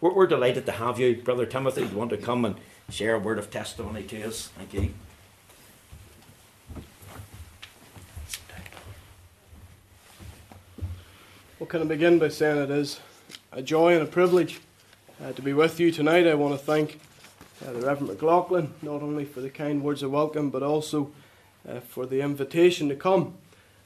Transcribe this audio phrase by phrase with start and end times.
[0.00, 1.82] we're, we're delighted to have you, Brother Timothy.
[1.82, 2.56] You want to come and
[2.90, 4.48] share a word of testimony to us?
[4.56, 4.94] Thank you.
[11.58, 13.00] Well, can I begin by saying it is
[13.52, 14.60] a joy and a privilege
[15.22, 16.26] uh, to be with you tonight.
[16.26, 16.98] I want to thank
[17.62, 21.10] uh, the Reverend McLaughlin not only for the kind words of welcome but also
[21.68, 23.34] uh, for the invitation to come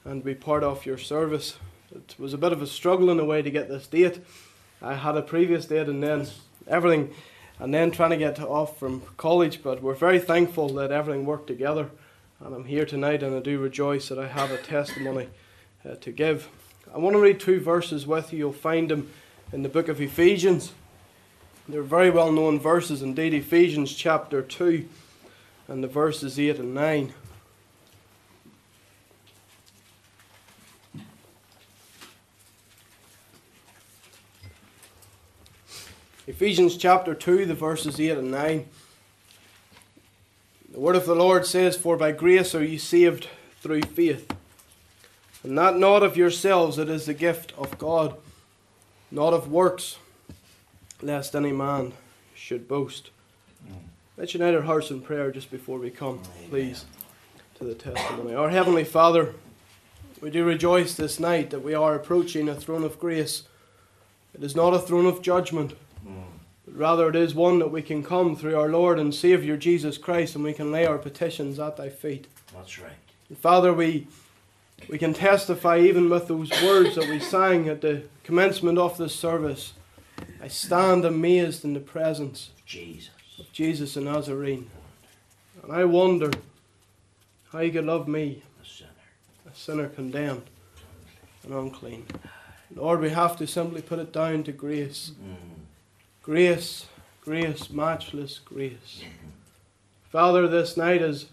[0.04, 1.56] and be part of your service.
[1.92, 4.20] It was a bit of a struggle in a way to get this date.
[4.84, 6.26] I had a previous date and then
[6.68, 7.14] everything,
[7.58, 11.46] and then trying to get off from college, but we're very thankful that everything worked
[11.46, 11.88] together.
[12.40, 15.28] And I'm here tonight and I do rejoice that I have a testimony
[15.88, 16.48] uh, to give.
[16.94, 18.40] I want to read two verses with you.
[18.40, 19.10] You'll find them
[19.54, 20.72] in the book of Ephesians.
[21.66, 24.86] They're very well known verses, indeed, Ephesians chapter 2
[25.68, 27.14] and the verses 8 and 9.
[36.26, 38.66] Ephesians chapter 2, the verses 8 and 9.
[40.72, 43.28] The word of the Lord says, For by grace are ye saved
[43.60, 44.30] through faith
[45.44, 48.16] and that not of yourselves, it is the gift of God,
[49.10, 49.98] not of works,
[51.02, 51.92] lest any man
[52.34, 53.10] should boast.
[54.16, 56.86] Let's unite our hearts in prayer just before we come, please,
[57.58, 58.34] to the testimony.
[58.34, 59.34] Our Heavenly Father,
[60.22, 63.42] we do rejoice this night that we are approaching a throne of grace.
[64.32, 65.74] It is not a throne of judgment,
[66.74, 70.34] rather it is one that we can come through our Lord and Saviour Jesus Christ
[70.34, 72.26] and we can lay our petitions at Thy feet.
[72.52, 72.92] That's right.
[73.28, 74.06] And Father, we
[74.88, 79.14] we can testify even with those words that we sang at the commencement of this
[79.14, 79.72] service.
[80.42, 84.68] I stand amazed in the presence of Jesus, of Jesus the Nazarene.
[85.62, 86.30] And I wonder
[87.50, 88.90] how you could love me, a sinner,
[89.50, 90.50] a sinner condemned
[91.44, 92.04] and unclean.
[92.74, 95.12] Lord, we have to simply put it down to grace.
[95.12, 95.53] Mm-hmm.
[96.24, 96.86] Grace,
[97.22, 99.02] grace, matchless grace.
[100.08, 101.26] Father, this night has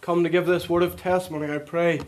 [0.00, 1.52] come to give this word of testimony.
[1.54, 2.00] I pray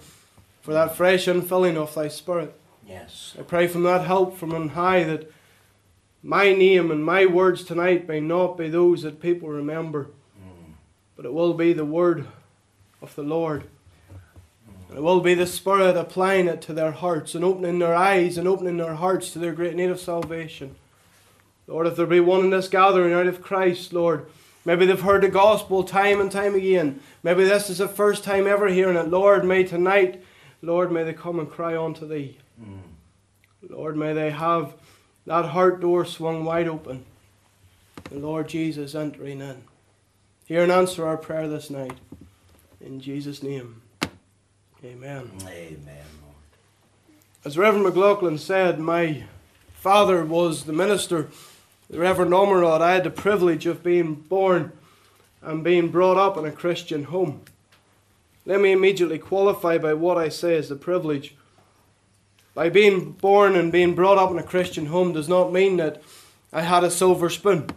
[0.61, 2.53] for that fresh infilling of thy Spirit.
[2.85, 3.37] Yes.
[3.39, 5.31] I pray from that help from on high that
[6.21, 10.73] my name and my words tonight may not be those that people remember, mm.
[11.15, 12.27] but it will be the word
[13.03, 13.69] of the Lord.
[14.91, 14.97] Mm.
[14.97, 18.49] It will be the Spirit applying it to their hearts and opening their eyes and
[18.49, 20.75] opening their hearts to their great need of salvation.
[21.67, 24.27] Lord, if there be one in this gathering out of Christ, Lord,
[24.65, 27.01] maybe they've heard the gospel time and time again.
[27.23, 29.09] Maybe this is the first time ever hearing it.
[29.09, 30.23] Lord, may tonight
[30.65, 32.39] Lord, may they come and cry unto thee.
[32.61, 32.79] Mm.
[33.69, 34.75] Lord, may they have
[35.27, 37.05] that heart door swung wide open.
[38.05, 39.63] The Lord Jesus entering in.
[40.47, 41.93] Hear and answer our prayer this night.
[42.81, 43.83] In Jesus' name.
[44.83, 45.31] Amen.
[45.43, 46.35] Amen, Lord.
[47.45, 49.25] As Reverend McLaughlin said, my
[49.75, 51.29] father was the minister,
[51.95, 52.81] the Reverend Ormerod.
[52.81, 54.73] I had the privilege of being born
[55.41, 57.43] and being brought up in a Christian home.
[58.45, 61.37] Let me immediately qualify by what I say as a privilege.
[62.53, 66.03] By being born and being brought up in a Christian home does not mean that
[66.53, 67.71] I had a silver spoon.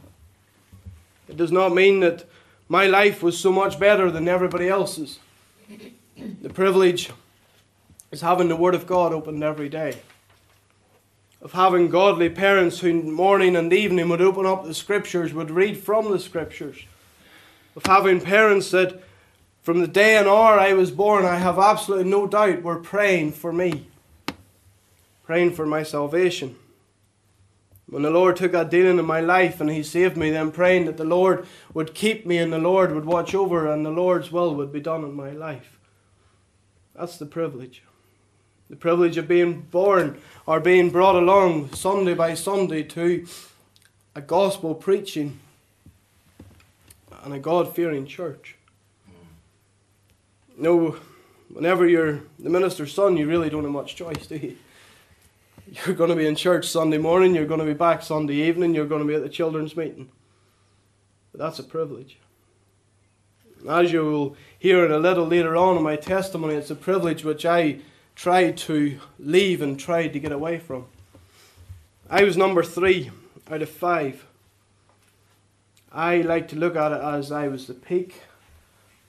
[1.30, 2.26] It does not mean that
[2.68, 5.20] my life was so much better than everybody else's.
[6.42, 7.12] The privilege
[8.12, 10.00] is having the Word of God opened every day.
[11.48, 15.78] Of having godly parents who morning and evening would open up the Scriptures, would read
[15.78, 16.84] from the Scriptures.
[17.74, 19.02] Of having parents that
[19.62, 23.32] from the day and hour I was born, I have absolutely no doubt were praying
[23.32, 23.88] for me,
[25.24, 26.58] praying for my salvation.
[27.86, 30.84] When the Lord took that dealing in my life and He saved me, then praying
[30.88, 34.34] that the Lord would keep me and the Lord would watch over and the Lord's
[34.34, 35.80] will would be done in my life.
[36.94, 37.84] That's the privilege.
[38.70, 43.28] The privilege of being born or being brought along Sunday by Sunday to
[44.16, 45.40] a gospel preaching
[47.24, 48.56] and a God fearing church.
[50.58, 50.96] No,
[51.50, 54.58] whenever you're the minister's son, you really don't have much choice, do you?
[55.70, 58.74] You're going to be in church Sunday morning, you're going to be back Sunday evening,
[58.74, 60.10] you're going to be at the children's meeting.
[61.34, 62.18] But that's a privilege.
[63.68, 67.26] As you will hear it a little later on in my testimony, it's a privilege
[67.26, 67.80] which I
[68.18, 70.86] tried to leave and tried to get away from.
[72.10, 73.12] I was number three
[73.50, 74.26] out of five.
[75.94, 78.24] I like to look at it as I was the peak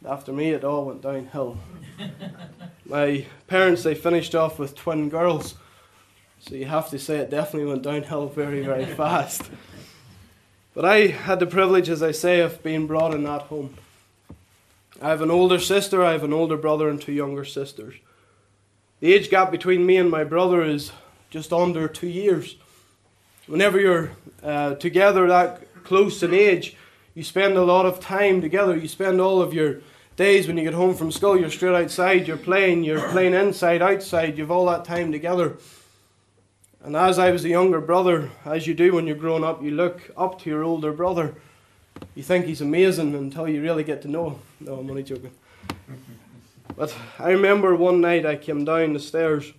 [0.06, 1.58] after me, it all went downhill.
[2.86, 5.54] My parents, they finished off with twin girls.
[6.40, 9.50] So you have to say it definitely went downhill very, very fast.
[10.74, 13.74] But I had the privilege, as I say, of being brought in that home.
[15.02, 17.94] I have an older sister, I have an older brother, and two younger sisters.
[19.00, 20.90] The age gap between me and my brother is
[21.30, 22.56] just under two years.
[23.46, 24.10] Whenever you're
[24.42, 26.76] uh, together that close in age,
[27.14, 28.76] you spend a lot of time together.
[28.76, 29.80] You spend all of your
[30.16, 33.82] days when you get home from school, you're straight outside, you're playing, you're playing inside,
[33.82, 35.56] outside, you've all that time together.
[36.82, 39.70] And as I was a younger brother, as you do when you're growing up, you
[39.70, 41.36] look up to your older brother.
[42.16, 44.38] You think he's amazing until you really get to know him.
[44.60, 45.30] No, I'm only joking.
[46.78, 49.52] But I remember one night I came down the stairs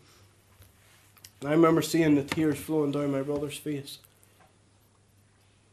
[1.42, 4.00] and I remember seeing the tears flowing down my brother's face.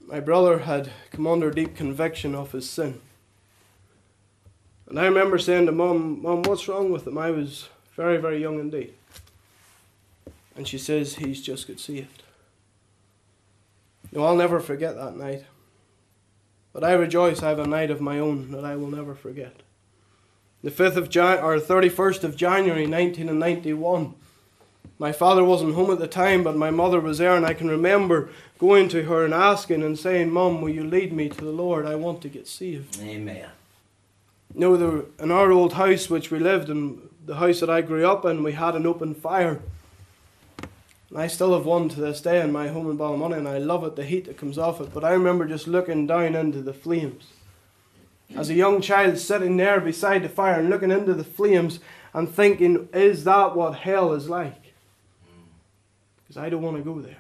[0.05, 3.01] My brother had come under deep conviction of his sin.
[4.89, 7.17] And I remember saying to Mum, Mum, what's wrong with him?
[7.17, 8.95] I was very, very young indeed.
[10.57, 12.25] And she says, He's just got saved.
[14.11, 15.45] No, I'll never forget that night.
[16.73, 19.63] But I rejoice I have a night of my own that I will never forget.
[20.63, 24.15] The 5th of Jan- or 31st of January 1991.
[24.99, 27.69] My father wasn't home at the time, but my mother was there, and I can
[27.69, 31.51] remember going to her and asking and saying, Mum, will you lead me to the
[31.51, 31.85] Lord?
[31.85, 32.99] I want to get saved.
[33.03, 33.51] Amen.
[34.55, 37.83] You know, there, in our old house, which we lived in, the house that I
[37.83, 39.61] grew up in, we had an open fire.
[41.11, 43.59] And I still have one to this day in my home in Ballymoney, and I
[43.59, 44.95] love it, the heat that comes off it.
[44.95, 47.25] But I remember just looking down into the flames.
[48.35, 51.79] As a young child sitting there beside the fire and looking into the flames
[52.13, 54.75] and thinking, is that what hell is like?
[56.23, 57.17] Because I don't want to go there.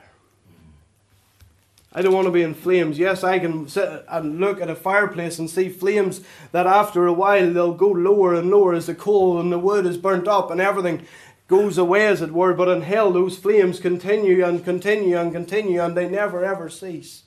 [1.92, 2.98] I don't want to be in flames.
[2.98, 6.20] Yes, I can sit and look at a fireplace and see flames
[6.52, 9.86] that after a while they'll go lower and lower as the coal and the wood
[9.86, 11.06] is burnt up and everything
[11.48, 12.52] goes away, as it were.
[12.52, 17.22] But in hell, those flames continue and continue and continue and they never ever cease.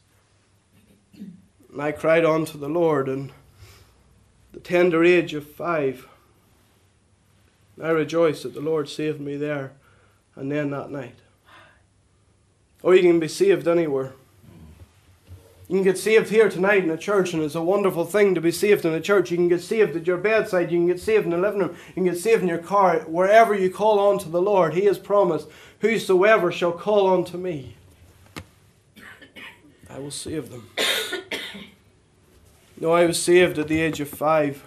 [1.15, 3.31] And I cried unto the Lord in
[4.51, 6.07] the tender age of five.
[7.81, 9.71] I rejoice that the Lord saved me there
[10.35, 11.15] and then that night.
[12.81, 14.13] Or you can be saved anywhere.
[15.67, 18.41] You can get saved here tonight in a church, and it's a wonderful thing to
[18.41, 19.29] be saved in a church.
[19.29, 21.75] You can get saved at your bedside, you can get saved in the living room,
[21.89, 23.01] you can get saved in your car.
[23.01, 25.47] Wherever you call on to the Lord, He has promised,
[25.81, 27.75] Whosoever shall call on to me,
[29.89, 30.69] I will save them.
[32.79, 34.63] No, I was saved at the age of five.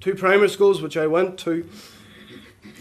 [0.00, 1.68] two primary schools which I went to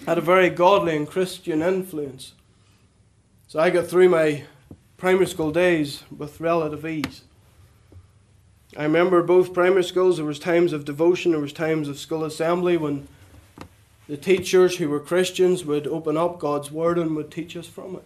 [0.06, 2.34] had a very godly and Christian influence.
[3.48, 4.46] So I got through my
[4.98, 7.24] primary school days with relative ease.
[8.78, 12.24] I remember both primary schools, there was times of devotion, there was times of school
[12.24, 13.10] assembly when
[14.08, 17.98] the teachers who were Christians would open up God's Word and would teach us from
[17.98, 18.06] it.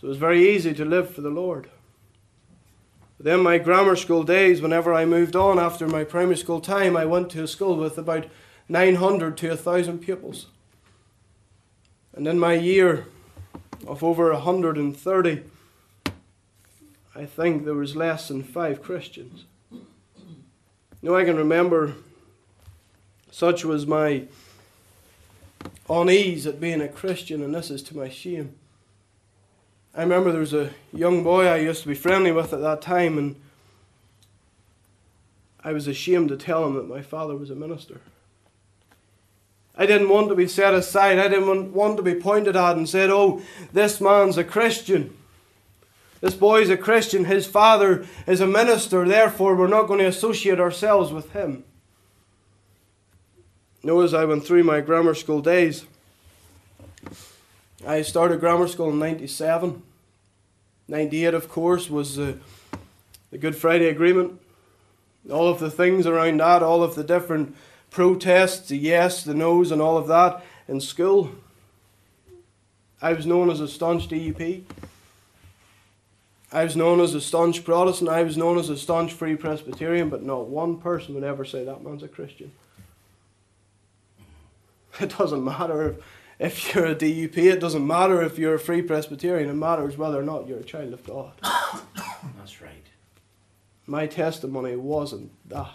[0.00, 1.70] So it was very easy to live for the Lord.
[3.18, 7.06] Then my grammar school days, whenever I moved on after my primary school time, I
[7.06, 8.26] went to a school with about
[8.68, 10.46] 900 to 1,000 pupils.
[12.12, 13.06] And in my year,
[13.86, 15.42] of over 130,
[17.14, 19.44] I think there was less than five Christians.
[21.02, 21.94] Know, I can remember
[23.30, 24.24] such was my
[25.88, 28.54] unease at being a Christian, and this is to my shame.
[29.96, 32.82] I remember there was a young boy I used to be friendly with at that
[32.82, 33.34] time, and
[35.64, 38.02] I was ashamed to tell him that my father was a minister.
[39.74, 41.18] I didn't want to be set aside.
[41.18, 43.40] I didn't want to be pointed at and said, oh,
[43.72, 45.16] this man's a Christian.
[46.20, 47.24] This boy's a Christian.
[47.24, 49.06] His father is a minister.
[49.06, 51.64] Therefore, we're not going to associate ourselves with him.
[53.82, 55.86] You know, as I went through my grammar school days,
[57.86, 59.82] I started grammar school in 97.
[60.88, 62.38] 98, of course, was the,
[63.30, 64.40] the Good Friday Agreement.
[65.30, 67.56] All of the things around that, all of the different
[67.90, 71.32] protests, the yes, the no's, and all of that in school.
[73.02, 74.62] I was known as a staunch DUP.
[76.52, 78.08] I was known as a staunch Protestant.
[78.08, 81.64] I was known as a staunch Free Presbyterian, but not one person would ever say
[81.64, 82.52] that man's a Christian.
[84.98, 85.96] It doesn't matter if,
[86.38, 90.20] if you're a DUP, it doesn't matter if you're a Free Presbyterian, it matters whether
[90.20, 91.32] or not you're a child of God.
[92.38, 92.72] That's right.
[93.86, 95.74] My testimony wasn't that.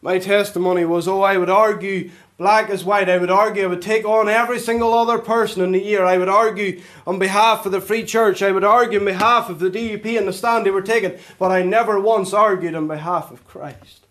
[0.00, 3.08] My testimony was, oh, I would argue black as white.
[3.08, 6.04] I would argue, I would take on every single other person in the year.
[6.04, 8.42] I would argue on behalf of the Free Church.
[8.42, 11.18] I would argue on behalf of the DUP and the stand they were taking.
[11.38, 14.06] But I never once argued on behalf of Christ.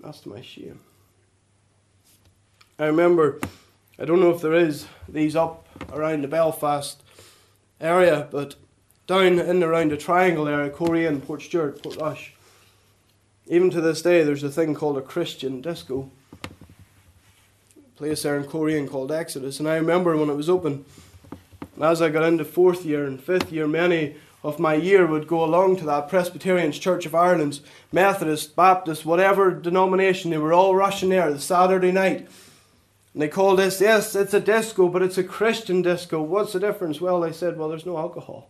[0.00, 0.80] That's to my shame.
[2.78, 3.40] I remember,
[3.98, 7.02] I don't know if there is these up around the Belfast
[7.80, 8.54] area, but
[9.06, 12.32] down in around the Triangle area, Coleraine, Portstewart, Portrush
[13.48, 16.10] even to this day, there's a thing called a Christian disco.
[16.44, 19.58] A place there in Coleraine called Exodus.
[19.58, 20.84] And I remember when it was open,
[21.74, 25.26] And as I got into fourth year and fifth year, many of my year would
[25.26, 30.74] go along to that Presbyterians Church of Ireland's Methodist, Baptist, whatever denomination, they were all
[30.74, 32.28] rushing there the Saturday night.
[33.18, 36.22] And they called this, yes, it's a disco, but it's a Christian disco.
[36.22, 37.00] What's the difference?
[37.00, 38.48] Well, they said, well, there's no alcohol.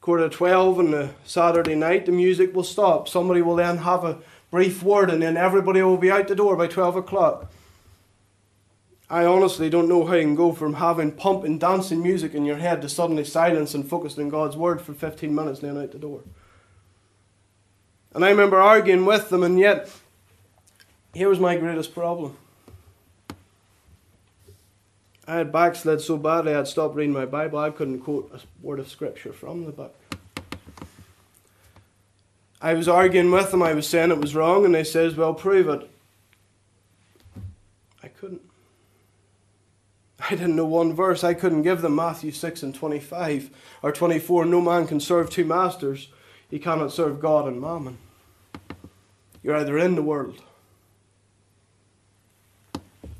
[0.00, 3.08] Quarter to 12 on the Saturday night, the music will stop.
[3.08, 4.18] Somebody will then have a
[4.50, 7.52] brief word, and then everybody will be out the door by 12 o'clock.
[9.08, 12.56] I honestly don't know how you can go from having pumping, dancing music in your
[12.56, 15.92] head to suddenly silence and focused on God's word for 15 minutes and then out
[15.92, 16.22] the door.
[18.14, 19.88] And I remember arguing with them, and yet,
[21.14, 22.36] here was my greatest problem.
[25.26, 28.80] I had backslid so badly I'd stopped reading my Bible, I couldn't quote a word
[28.80, 29.94] of scripture from the book.
[32.60, 35.34] I was arguing with them, I was saying it was wrong, and they says, Well,
[35.34, 35.90] prove it.
[38.02, 38.42] I couldn't.
[40.30, 41.24] I didn't know one verse.
[41.24, 43.50] I couldn't give them Matthew 6 and 25
[43.82, 44.44] or 24.
[44.44, 46.08] No man can serve two masters.
[46.48, 47.98] He cannot serve God and mammon.
[49.42, 50.40] You're either in the world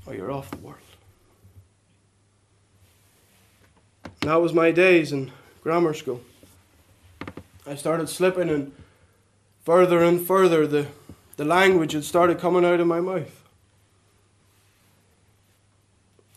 [0.06, 0.78] or you're off the world.
[4.04, 6.20] And that was my days in grammar school.
[7.66, 8.72] I started slipping and
[9.64, 10.86] further and further the,
[11.36, 13.42] the language had started coming out of my mouth.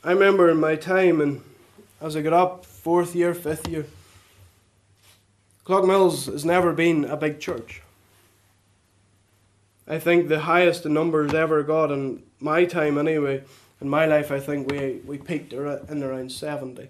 [0.04, 1.42] I remember in my time, and
[2.02, 3.86] as I got up, fourth year, fifth year,
[5.64, 7.82] Cloughmills has never been a big church.
[9.88, 13.44] I think the highest the numbers ever got in my time, anyway,
[13.80, 16.88] in my life, I think we, we peaked in around 70.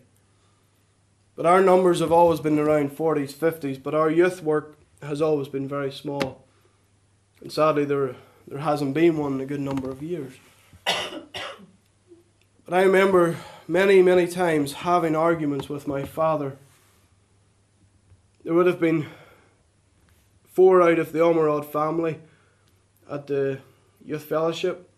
[1.36, 5.48] But our numbers have always been around 40s, 50s, but our youth work has always
[5.48, 6.46] been very small.
[7.42, 8.16] And sadly, there,
[8.48, 10.34] there hasn't been one in a good number of years.
[12.66, 13.38] But I remember
[13.68, 16.58] many, many times having arguments with my father.
[18.44, 19.06] There would have been
[20.52, 22.20] four out of the Ormerod family
[23.08, 23.60] at the
[24.04, 24.90] youth fellowship,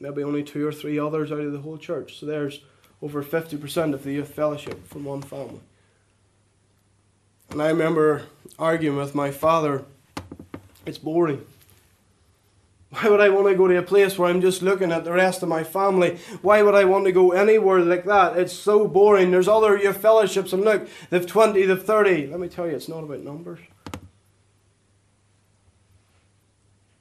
[0.00, 2.18] maybe only two or three others out of the whole church.
[2.18, 2.62] So there's
[3.02, 5.60] over 50% of the youth fellowship from one family.
[7.50, 8.24] And I remember
[8.58, 9.84] arguing with my father,
[10.84, 11.44] it's boring.
[12.90, 15.12] Why would I want to go to a place where I'm just looking at the
[15.12, 16.18] rest of my family?
[16.40, 18.36] Why would I want to go anywhere like that?
[18.38, 19.30] It's so boring.
[19.30, 22.28] There's other your fellowships, and look, they've 20, they've 30.
[22.28, 23.58] Let me tell you, it's not about numbers.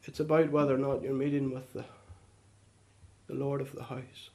[0.05, 1.85] It's about whether or not you're meeting with the,
[3.27, 4.29] the Lord of the house.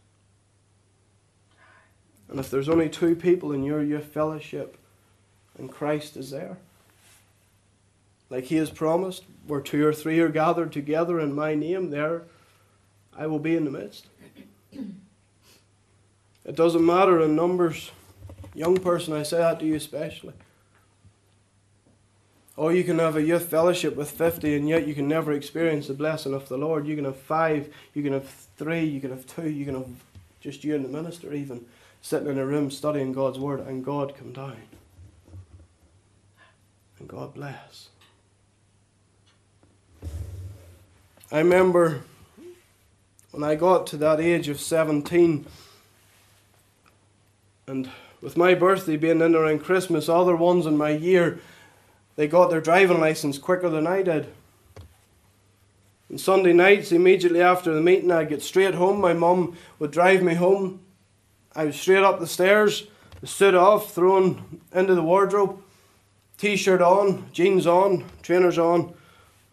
[2.30, 4.78] And if there's only two people in your youth fellowship
[5.58, 6.58] and Christ is there,
[8.30, 12.22] like he has promised, where two or three are gathered together in my name, there
[13.18, 14.06] I will be in the midst.
[14.72, 17.90] It doesn't matter in numbers.
[18.54, 20.34] Young person, I say that to you especially.
[22.56, 25.32] Or oh, you can have a youth fellowship with 50 and yet you can never
[25.32, 26.86] experience the blessing of the Lord.
[26.86, 29.88] You can have five, you can have three, you can have two, you can have
[30.40, 31.64] just you and the minister even
[32.02, 34.56] sitting in a room studying God's Word and God come down.
[36.98, 37.88] And God bless.
[41.32, 42.02] I remember
[43.30, 45.46] when I got to that age of 17,
[47.68, 47.88] and
[48.20, 51.38] with my birthday being in around Christmas, other ones in my year,
[52.16, 54.26] they got their driving license quicker than I did.
[56.08, 59.00] And Sunday nights, immediately after the meeting, I'd get straight home.
[59.00, 60.80] My mum would drive me home.
[61.54, 62.86] I was straight up the stairs,
[63.24, 65.62] stood off, thrown into the wardrobe,
[66.38, 68.94] t shirt on, jeans on, trainers on,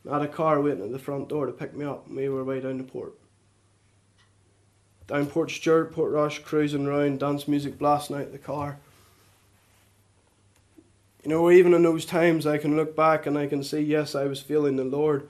[0.09, 2.43] I had a car waiting at the front door to pick me up, we were
[2.43, 3.13] way down the port.
[5.07, 8.77] Down Portstewart, Portrush, cruising round, dance music blasting out the car.
[11.23, 14.15] You know, even in those times, I can look back and I can see, yes,
[14.15, 15.27] I was feeling the Lord,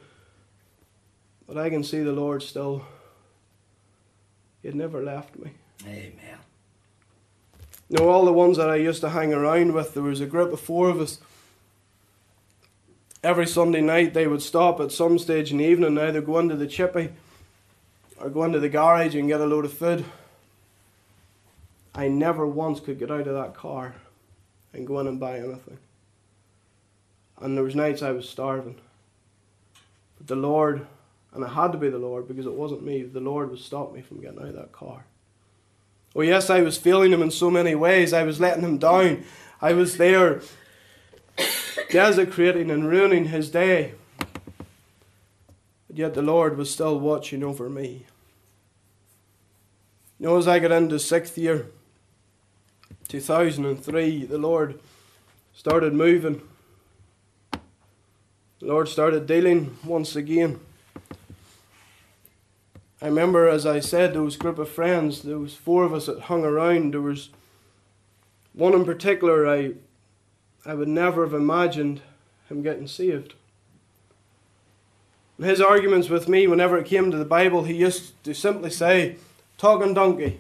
[1.47, 2.86] but I can see the Lord still.
[4.62, 5.51] He had never left me.
[5.86, 6.39] Amen.
[7.89, 10.51] Know, all the ones that I used to hang around with, there was a group
[10.51, 11.20] of four of us
[13.24, 16.56] every Sunday night they would stop at some stage in the evening, either go into
[16.56, 17.10] the chippy
[18.20, 20.06] or go into the garage and get a load of food.
[21.96, 23.96] I never once could get out of that car
[24.74, 25.77] and go in and buy anything.
[27.41, 28.75] And there was nights I was starving.
[30.17, 30.86] But the Lord,
[31.34, 33.94] and it had to be the Lord because it wasn't me, the Lord would stop
[33.94, 35.06] me from getting out of that car.
[36.15, 38.13] Oh yes, I was failing him in so many ways.
[38.13, 39.23] I was letting him down.
[39.61, 40.41] I was there
[41.91, 43.93] desecrating and ruining his day.
[45.87, 48.05] But yet the Lord was still watching over me.
[50.19, 51.67] You know, as I got into sixth year,
[53.07, 54.79] 2003, the Lord
[55.53, 56.41] started moving.
[57.51, 60.59] The Lord started dealing once again.
[63.01, 66.21] I remember, as I said, those group of friends, there was four of us that
[66.21, 66.93] hung around.
[66.93, 67.29] There was
[68.53, 69.73] one in particular I,
[70.65, 72.01] I would never have imagined
[72.49, 73.35] him getting saved.
[75.37, 78.71] And his arguments with me, whenever it came to the Bible, he used to simply
[78.71, 79.17] say,
[79.59, 80.39] Talking donkey.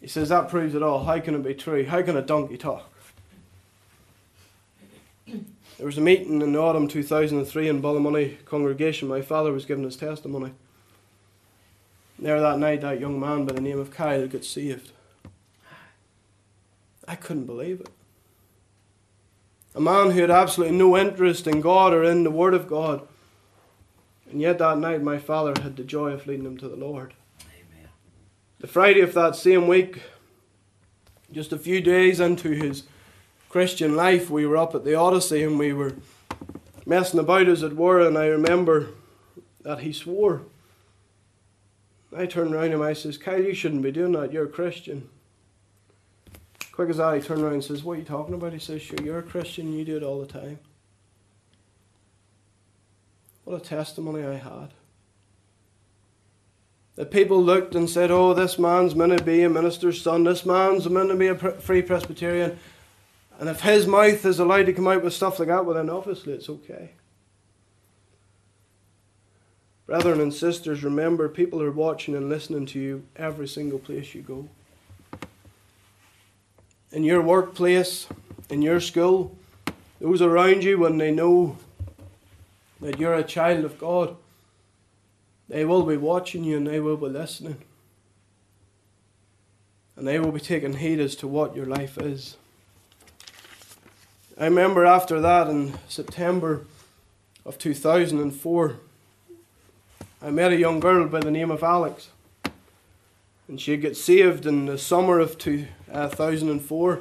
[0.00, 1.04] He says, That proves it all.
[1.04, 1.84] How can it be true?
[1.84, 2.90] How can a donkey talk?
[5.78, 9.06] There was a meeting in the autumn 2003 in Ballymoney congregation.
[9.06, 10.50] My father was giving his testimony.
[12.18, 14.90] There that night, that young man by the name of Kyle got saved.
[17.06, 17.88] I couldn't believe it.
[19.76, 23.06] A man who had absolutely no interest in God or in the Word of God.
[24.28, 27.14] And yet that night, my father had the joy of leading him to the Lord.
[27.40, 27.88] Amen.
[28.58, 30.02] The Friday of that same week,
[31.30, 32.82] just a few days into his
[33.48, 35.94] Christian life, we were up at the Odyssey and we were
[36.84, 38.88] messing about as it were, and I remember
[39.62, 40.42] that he swore.
[42.16, 45.08] I turned around him, I says, Kyle, you shouldn't be doing that, you're a Christian.
[46.72, 48.52] Quick as he turned around and says, What are you talking about?
[48.52, 50.58] He says, Sure, you're a Christian, you do it all the time.
[53.44, 54.74] What a testimony I had.
[56.96, 60.46] That people looked and said, Oh, this man's meant to be a minister's son, this
[60.46, 62.58] man's meant to be a free Presbyterian.
[63.38, 65.88] And if his mouth is allowed to come out with stuff like that, well, then
[65.88, 66.90] obviously it's okay.
[69.86, 74.22] Brethren and sisters, remember people are watching and listening to you every single place you
[74.22, 74.48] go.
[76.90, 78.08] In your workplace,
[78.50, 79.36] in your school,
[80.00, 81.56] those around you, when they know
[82.80, 84.16] that you're a child of God,
[85.48, 87.62] they will be watching you and they will be listening.
[89.96, 92.36] And they will be taking heed as to what your life is.
[94.40, 96.64] I remember after that in September
[97.44, 98.76] of 2004,
[100.22, 102.10] I met a young girl by the name of Alex.
[103.48, 107.00] And she got saved in the summer of 2004, uh,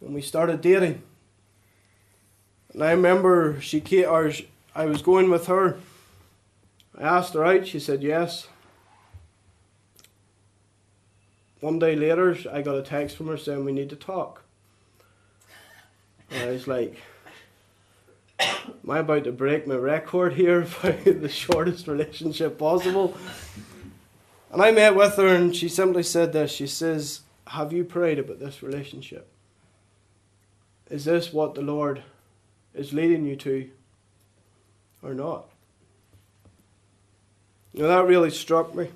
[0.00, 1.02] and we started dating.
[2.72, 4.32] And I remember she came, or
[4.74, 5.78] I was going with her.
[6.98, 8.48] I asked her out, she said yes.
[11.60, 14.42] One day later, I got a text from her saying we need to talk.
[16.30, 16.96] And I was like,
[18.38, 23.16] Am I about to break my record here for the shortest relationship possible?
[24.52, 26.50] And I met with her and she simply said this.
[26.50, 29.28] She says, Have you prayed about this relationship?
[30.90, 32.02] Is this what the Lord
[32.74, 33.68] is leading you to
[35.02, 35.48] or not?
[37.72, 38.88] You know, that really struck me.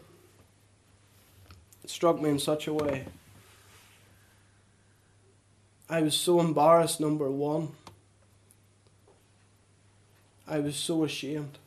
[1.83, 3.07] It struck me in such a way.
[5.91, 7.73] I was so embarrassed, number one.
[10.47, 11.59] I was so ashamed.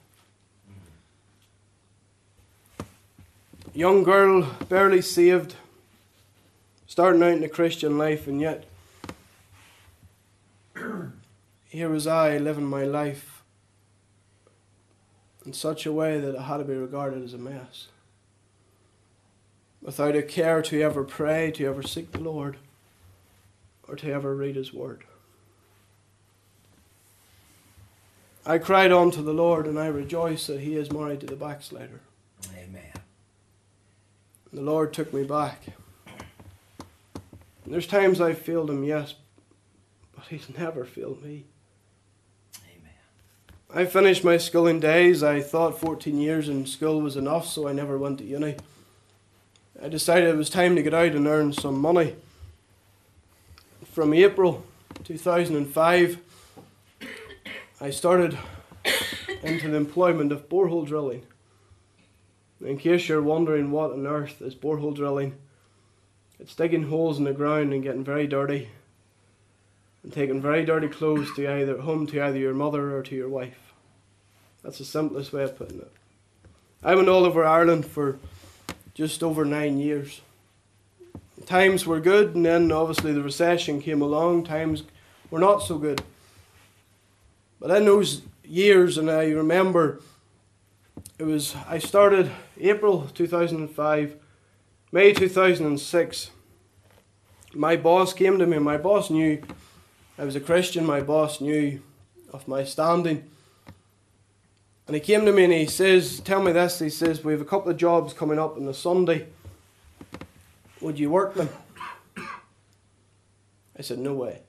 [3.74, 5.56] Young girl, barely saved,
[6.88, 8.64] starting out in the Christian life, and yet
[11.68, 13.44] here was I living my life
[15.46, 17.88] in such a way that it had to be regarded as a mess.
[19.82, 22.56] Without a care to ever pray, to ever seek the Lord
[23.88, 25.04] or to ever read His Word.
[28.46, 32.02] I cried unto the Lord, and I rejoice that He is married to the backslider.
[32.58, 32.92] Amen.
[34.52, 35.62] And the Lord took me back.
[37.64, 39.16] And there's times I've failed Him, yes,
[40.16, 41.46] but He's never failed me.
[42.66, 42.92] Amen.
[43.74, 45.24] I finished my schooling days.
[45.24, 48.58] I thought 14 years in school was enough, so I never went to uni.
[49.82, 52.16] I decided it was time to get out and earn some money
[53.94, 54.64] from April
[55.04, 56.18] 2005,
[57.80, 58.36] I started
[59.44, 61.22] into the employment of borehole drilling.
[62.66, 65.36] In case you're wondering what on earth is borehole drilling,
[66.40, 68.70] it's digging holes in the ground and getting very dirty
[70.02, 73.30] and taking very dirty clothes to either home to either your mother or to your
[73.30, 73.74] wife.
[74.64, 75.92] That's the simplest way of putting it.
[76.82, 78.18] I went all over Ireland for
[78.96, 80.22] just over nine years
[81.46, 84.46] times were good, and then obviously the recession came along.
[84.46, 84.84] Times
[85.30, 86.02] were not so good.
[87.60, 90.02] But in those years, and I remember
[91.18, 94.16] it was, I started April 2005,
[94.92, 96.32] May 2006.
[97.54, 99.42] My boss came to me, my boss knew
[100.18, 101.82] I was a Christian, my boss knew
[102.32, 103.30] of my standing.
[104.88, 106.80] And he came to me and he says, Tell me this.
[106.80, 109.28] He says, We have a couple of jobs coming up on the Sunday
[110.84, 111.50] Would you work them?
[112.18, 114.42] I said, No way.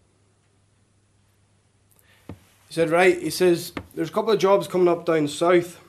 [2.26, 3.22] He said, Right.
[3.22, 5.80] He says, There's a couple of jobs coming up down south.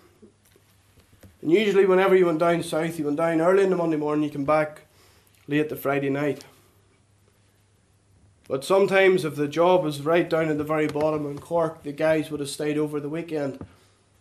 [1.42, 4.24] And usually, whenever you went down south, you went down early in the Monday morning,
[4.24, 4.82] you come back
[5.48, 6.46] late the Friday night.
[8.48, 11.92] But sometimes, if the job was right down at the very bottom in Cork, the
[11.92, 13.66] guys would have stayed over the weekend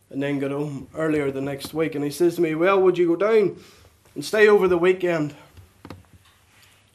[0.08, 1.94] and then got home earlier the next week.
[1.94, 3.58] And he says to me, Well, would you go down
[4.14, 5.34] and stay over the weekend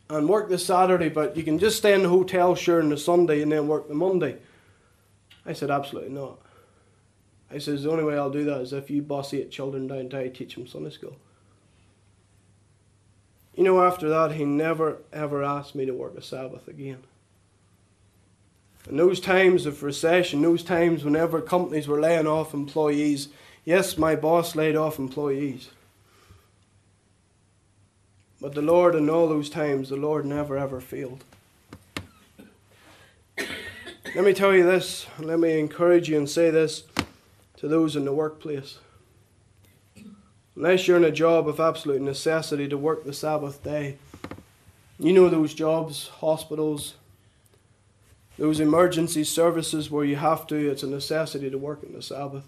[0.10, 2.98] and work the Saturday, but you can just stay in the hotel, sure, on the
[2.98, 4.38] Sunday and then work the Monday?
[5.46, 6.40] I said, Absolutely not.
[7.52, 10.10] I says, The only way I'll do that is if you boss eight children down
[10.10, 11.16] to teach them Sunday school.
[13.56, 17.04] You know, after that, he never ever asked me to work a Sabbath again.
[18.90, 23.28] In those times of recession, those times whenever companies were laying off employees,
[23.66, 25.70] yes, my boss laid off employees.
[28.42, 31.24] But the Lord, in all those times, the Lord never ever failed.
[34.16, 36.84] Let me tell you this, and let me encourage you and say this
[37.58, 38.80] to those in the workplace.
[40.56, 43.98] Unless you're in a job of absolute necessity to work the Sabbath day,
[44.98, 46.96] you know those jobs, hospitals,
[48.38, 52.44] those emergency services where you have to, it's a necessity to work on the Sabbath.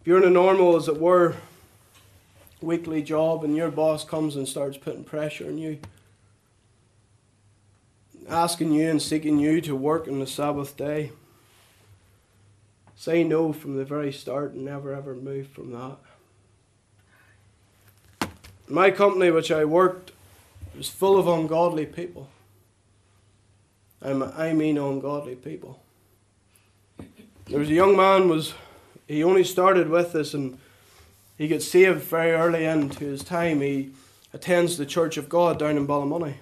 [0.00, 1.36] If you're in a normal, as it were,
[2.60, 5.78] weekly job and your boss comes and starts putting pressure on you,
[8.28, 11.12] asking you and seeking you to work on the Sabbath day,
[12.96, 15.96] say no from the very start and never ever move from that.
[18.68, 20.12] My company, which I worked,
[20.76, 22.28] was full of ungodly people.
[24.02, 25.82] I mean ungodly people.
[27.46, 28.54] There was a young man was
[29.08, 30.56] he only started with this and
[31.40, 33.62] he gets saved very early into his time.
[33.62, 33.92] He
[34.34, 36.34] attends the Church of God down in Ballymoney.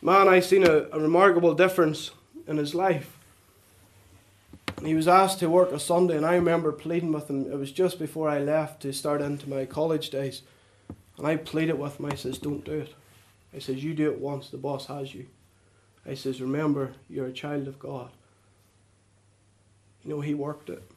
[0.00, 2.12] Man, I seen a, a remarkable difference
[2.46, 3.18] in his life.
[4.84, 7.50] He was asked to work a Sunday, and I remember pleading with him.
[7.50, 10.42] It was just before I left to start into my college days.
[11.18, 12.06] And I pleaded with him.
[12.06, 12.94] I says, Don't do it.
[13.52, 15.26] I says, You do it once, the boss has you.
[16.06, 18.10] I says, Remember, you're a child of God.
[20.04, 20.88] You know, he worked it.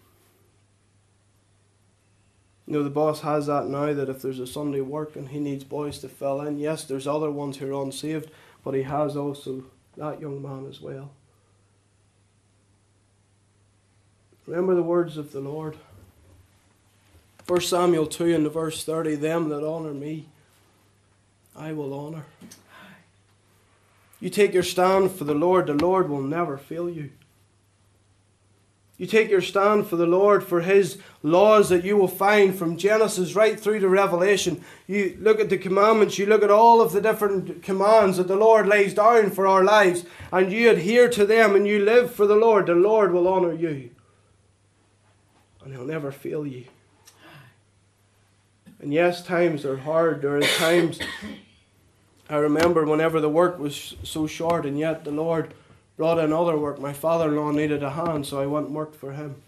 [2.68, 5.40] You know, the boss has that now that if there's a Sunday work and he
[5.40, 8.30] needs boys to fill in, yes, there's other ones who are unsaved,
[8.64, 9.64] but he has also
[9.96, 11.12] that young man as well.
[14.46, 15.78] Remember the words of the Lord.
[17.48, 20.26] 1 Samuel 2 and the verse 30 Them that honour me,
[21.56, 22.26] I will honour.
[24.20, 27.12] You take your stand for the Lord, the Lord will never fail you.
[28.98, 32.78] You take your stand for the Lord, for His laws that you will find from
[32.78, 34.64] Genesis right through to Revelation.
[34.88, 38.36] You look at the commandments, you look at all of the different commands that the
[38.36, 42.26] Lord lays down for our lives, and you adhere to them and you live for
[42.26, 42.66] the Lord.
[42.66, 43.92] The Lord will honour you,
[45.64, 46.66] and He'll never fail you.
[48.80, 50.24] And yes, times are hard.
[50.24, 51.00] There are times
[52.30, 55.54] I remember whenever the work was so short, and yet the Lord
[55.98, 56.80] brought in other work.
[56.80, 59.42] My father in law needed a hand, so I went and worked for him.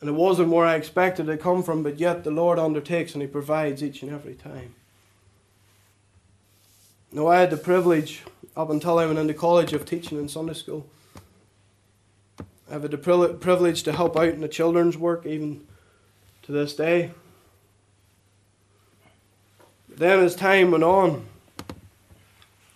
[0.00, 3.12] And it wasn't where I expected it to come from, but yet the Lord undertakes
[3.12, 4.74] and He provides each and every time.
[7.12, 8.22] Now, I had the privilege,
[8.56, 10.86] up until I went into college, of teaching in Sunday school.
[12.68, 15.66] I have the privilege to help out in the children's work, even
[16.42, 17.10] to this day.
[19.88, 21.26] Then, as time went on,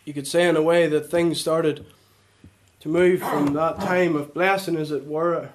[0.05, 1.87] you could say in a way that things started
[2.81, 5.51] to move from that time of blessing, as it were,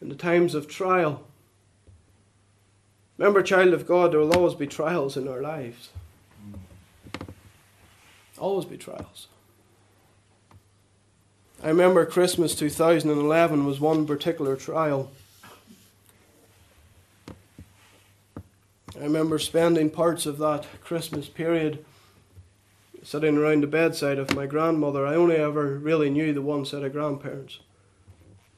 [0.00, 1.22] in the times of trial.
[3.18, 5.90] Remember, child of God, there will always be trials in our lives.
[8.38, 9.28] Always be trials.
[11.62, 15.12] I remember Christmas 2011 was one particular trial.
[18.98, 21.84] I remember spending parts of that Christmas period
[23.02, 25.06] sitting around the bedside of my grandmother.
[25.06, 27.58] I only ever really knew the one set of grandparents.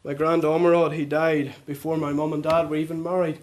[0.05, 3.39] My grand Ormerod, he died before my mum and dad were even married.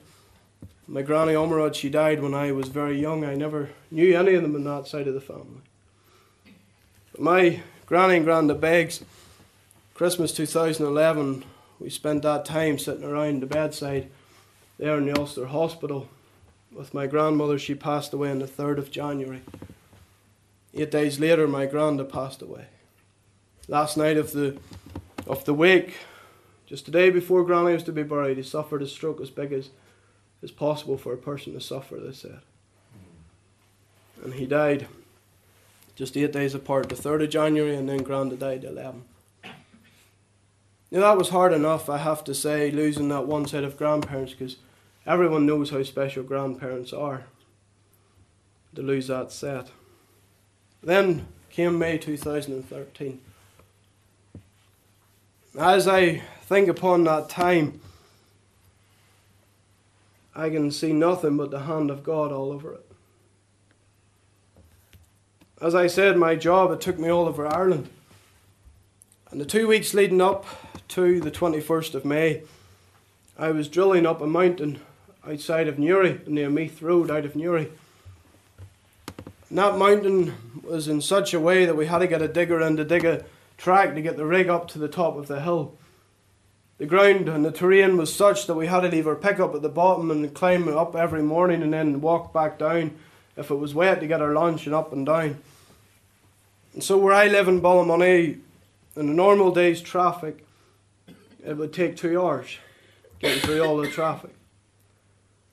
[0.88, 3.24] My granny Ormerod, she died when I was very young.
[3.24, 5.62] I never knew any of them on that side of the family.
[7.14, 9.04] But my granny and granda Beggs,
[9.96, 11.44] Christmas 2011,
[11.80, 14.10] we spent that time sitting around the bedside
[14.78, 16.10] there in the Ulster Hospital
[16.72, 17.58] with my grandmother.
[17.58, 19.42] She passed away on the 3rd of January.
[20.74, 22.68] Eight days later, my granda passed away.
[23.68, 24.58] Last night of the
[25.28, 25.98] of the wake,
[26.66, 29.52] just the day before Granny was to be buried, he suffered a stroke as big
[29.52, 29.70] as
[30.42, 31.98] is possible for a person to suffer.
[31.98, 32.40] They said.
[34.24, 34.88] and he died
[35.96, 39.02] just eight days apart, the 3rd of January, and then Granda died the 11th.
[40.90, 44.34] Now, that was hard enough, I have to say, losing that one set of grandparents,
[44.34, 44.58] because
[45.06, 47.26] everyone knows how special grandparents are.
[48.76, 49.70] To lose that set.
[50.84, 53.22] Then came May 2013.
[55.58, 57.82] As I think upon that time,
[60.34, 62.86] I can see nothing but the hand of God all over it.
[65.62, 67.90] As I said, my job, it took me all over Ireland.
[69.30, 70.46] And the two weeks leading up
[70.90, 72.42] to the 21st of May,
[73.38, 74.80] I was drilling up a mountain
[75.28, 77.72] outside of Newry, near Meath Road out of Newry.
[79.52, 80.34] And that mountain
[80.64, 83.04] was in such a way that we had to get a digger in to dig
[83.04, 83.26] a
[83.58, 85.78] track to get the rig up to the top of the hill.
[86.78, 89.62] The ground and the terrain was such that we had to leave our pickup at
[89.62, 92.98] the bottom and climb up every morning and then walk back down
[93.36, 95.38] if it was wet to get our lunch and up and down.
[96.74, 98.40] And so where I live in Ballymoney,
[98.96, 100.46] in a normal day's traffic,
[101.46, 102.58] it would take two hours
[103.20, 104.32] getting through all the traffic.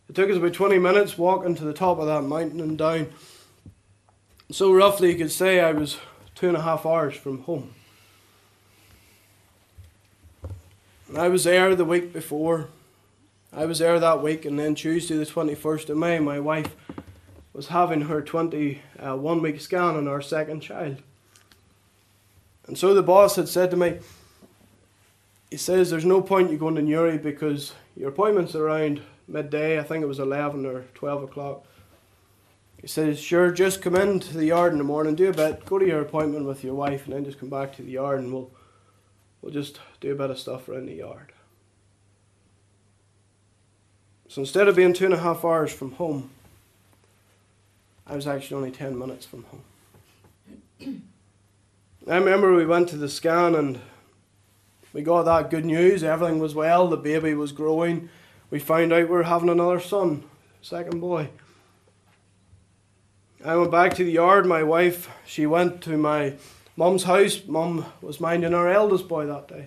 [0.09, 3.09] It took us about 20 minutes walking to the top of that mountain and down.
[4.51, 5.99] So roughly you could say I was
[6.35, 7.75] two and a half hours from home.
[11.15, 12.69] I was there the week before.
[13.53, 16.75] I was there that week, and then Tuesday, the 21st of May, my wife
[17.53, 21.03] was having her 21 uh, week scan on our second child.
[22.67, 23.99] And so the boss had said to me,
[25.51, 29.79] he says, There's no point you going to Newry because your appointment's around midday.
[29.79, 31.65] I think it was 11 or 12 o'clock.
[32.81, 35.79] He says, Sure, just come into the yard in the morning, do a bit, go
[35.79, 38.33] to your appointment with your wife, and then just come back to the yard and
[38.33, 38.51] we'll
[39.41, 41.33] We'll just do a bit of stuff around the yard.
[44.29, 46.31] So instead of being two and a half hours from home,
[48.07, 51.03] I was actually only 10 minutes from home.
[52.09, 53.81] I remember we went to the scan and
[54.93, 56.03] we got that good news.
[56.03, 58.09] Everything was well, the baby was growing.
[58.51, 60.25] We found out we were having another son,
[60.63, 61.29] second boy.
[63.45, 64.47] I went back to the yard.
[64.47, 66.35] My wife, she went to my
[66.79, 69.67] Mum's house, Mum was minding our eldest boy that day.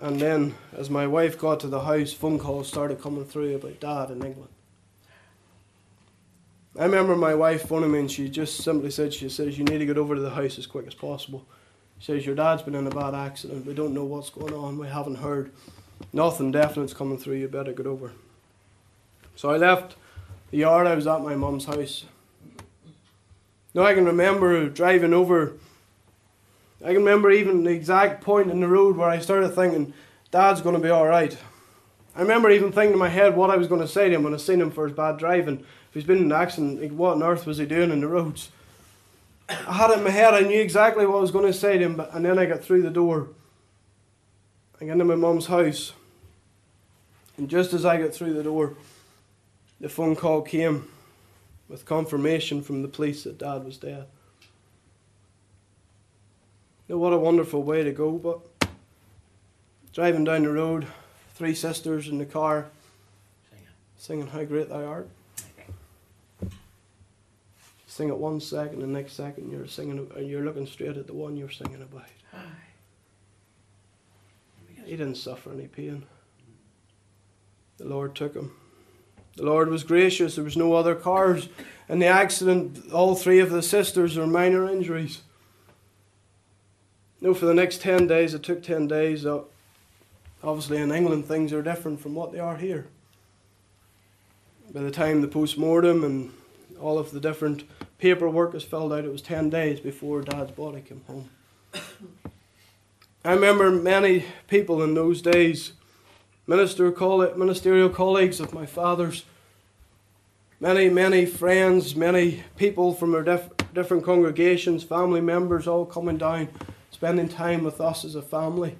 [0.00, 3.80] And then, as my wife got to the house, phone calls started coming through about
[3.80, 4.48] Dad in England.
[6.78, 9.78] I remember my wife phoning me and she just simply said, She says, You need
[9.78, 11.44] to get over to the house as quick as possible.
[11.98, 13.66] She says, Your dad's been in a bad accident.
[13.66, 14.78] We don't know what's going on.
[14.78, 15.52] We haven't heard.
[16.14, 17.36] Nothing definite's coming through.
[17.36, 18.12] You better get over.
[19.36, 19.96] So I left
[20.50, 20.86] the yard.
[20.86, 22.04] I was at my mum's house.
[23.74, 25.54] Now I can remember driving over.
[26.82, 29.92] I can remember even the exact point in the road where I started thinking,
[30.30, 31.36] Dad's going to be all right.
[32.16, 34.22] I remember even thinking in my head what I was going to say to him
[34.24, 35.60] when I seen him for his bad driving.
[35.60, 38.50] If he's been in an accident, what on earth was he doing in the roads?
[39.48, 40.34] I had it in my head.
[40.34, 42.46] I knew exactly what I was going to say to him, but, and then I
[42.46, 43.28] got through the door.
[44.80, 45.92] I got into my mum's house.
[47.36, 48.74] And just as I got through the door,
[49.80, 50.88] the phone call came
[51.68, 54.06] with confirmation from the police that Dad was dead.
[56.88, 58.40] You know, what a wonderful way to go, but
[59.92, 60.86] driving down the road,
[61.34, 62.66] three sisters in the car,
[63.48, 63.66] singing,
[63.96, 65.08] singing How Great Thou Art.
[67.86, 71.36] Sing it one second, the next second you're singing, you're looking straight at the one
[71.36, 72.06] you're singing about.
[74.84, 76.04] He didn't suffer any pain.
[77.78, 78.52] The Lord took him.
[79.36, 80.34] The Lord was gracious.
[80.34, 81.48] There was no other cars.
[81.88, 85.22] In the accident, all three of the sisters were minor injuries.
[87.20, 89.26] No, for the next 10 days, it took 10 days.
[90.42, 92.86] Obviously, in England, things are different from what they are here.
[94.72, 96.32] By the time the post mortem and
[96.80, 97.64] all of the different
[97.98, 101.28] paperwork was filled out, it was 10 days before Dad's body came home.
[103.24, 105.72] I remember many people in those days
[106.50, 106.90] minister,
[107.36, 109.24] ministerial colleagues of my father's,
[110.58, 116.48] many, many friends, many people from our diff- different congregations, family members, all coming down,
[116.90, 118.76] spending time with us as a family.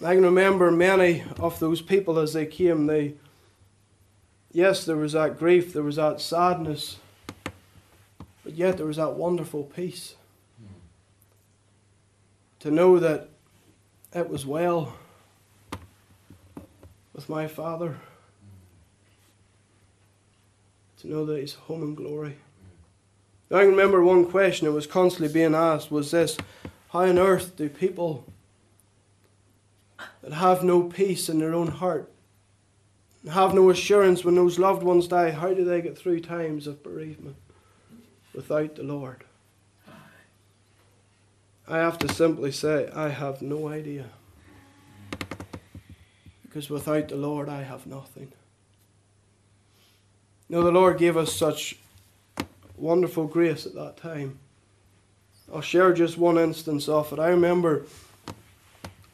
[0.00, 3.14] I can remember many of those people as they came, they,
[4.52, 6.98] yes, there was that grief, there was that sadness,
[8.44, 10.14] but yet there was that wonderful peace.
[10.62, 10.74] Mm-hmm.
[12.60, 13.28] To know that
[14.14, 14.94] it was well
[17.12, 17.98] with my Father.
[21.00, 22.36] To know that He's home in glory.
[23.50, 26.38] I remember one question that was constantly being asked was this
[26.90, 28.24] How on earth do people
[30.22, 32.12] that have no peace in their own heart
[33.30, 36.82] have no assurance when those loved ones die, how do they get through times of
[36.82, 37.36] bereavement
[38.34, 39.24] without the Lord?
[41.68, 44.06] I have to simply say, I have no idea.
[46.52, 48.30] Because without the Lord, I have nothing.
[50.50, 51.78] Know, the Lord gave us such
[52.76, 54.38] wonderful grace at that time.
[55.50, 57.18] I'll share just one instance of it.
[57.18, 57.86] I remember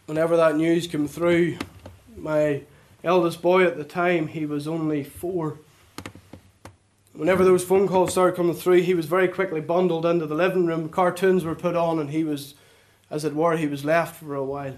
[0.07, 1.59] whenever that news came through,
[2.16, 2.62] my
[3.05, 5.61] eldest boy at the time, he was only four.
[7.12, 10.66] Whenever those phone calls started coming through, he was very quickly bundled into the living
[10.66, 10.88] room.
[10.88, 12.55] Cartoons were put on, and he was,
[13.12, 14.74] as it were, he was left for a while.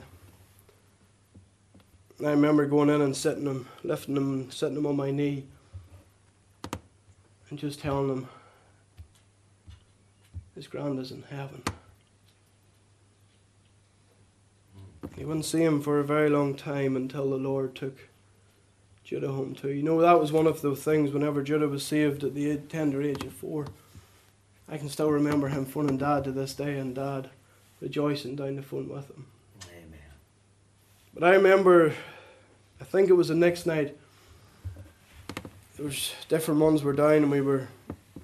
[2.22, 5.46] I remember going in and sitting him, lifting him, sitting him on my knee
[7.48, 8.28] and just telling him
[10.54, 11.62] his grand is in heaven.
[15.16, 17.96] He wouldn't see him for a very long time until the Lord took
[19.02, 19.70] Judah home too.
[19.70, 23.02] You know, that was one of the things whenever Judah was saved at the tender
[23.02, 23.66] age of four.
[24.68, 27.30] I can still remember him phoning Dad to this day and Dad
[27.80, 29.26] rejoicing down the phone with him.
[31.14, 31.92] But I remember,
[32.80, 33.96] I think it was the next night,
[35.76, 37.68] there was different ones were down and we were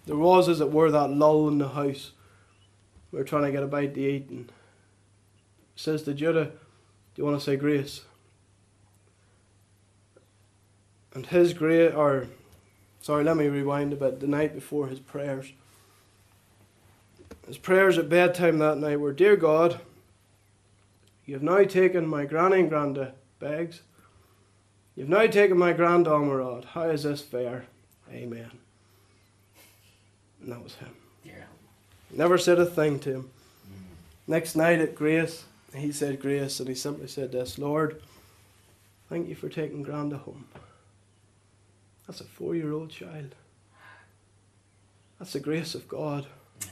[0.07, 2.12] there was as it were that lull in the house.
[3.11, 4.53] We were trying to get a bite to eat and
[5.75, 6.53] says to Judah, Do
[7.16, 8.03] you want to say grace?
[11.12, 12.29] And his grace or
[13.01, 15.53] sorry, let me rewind a bit, the night before his prayers.
[17.46, 19.81] His prayers at bedtime that night were, Dear God,
[21.27, 23.83] you have now taken my granny and granda bags
[24.97, 26.65] You've now taken my grand Ormerod.
[26.65, 27.67] How is this fair?
[28.11, 28.51] Amen.
[30.41, 30.97] And that was him.
[31.23, 31.45] Yeah.
[32.11, 33.23] Never said a thing to him.
[33.23, 34.33] Mm-hmm.
[34.33, 38.01] Next night at Grace, he said Grace, and he simply said this Lord,
[39.11, 40.47] thank you for taking Granda home.
[42.07, 43.35] That's a four year old child.
[45.19, 46.27] That's the grace of God.